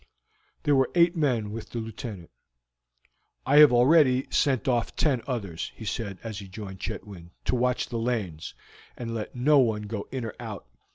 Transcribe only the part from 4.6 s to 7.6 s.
off ten others," he said as he joined Chetwynd, "to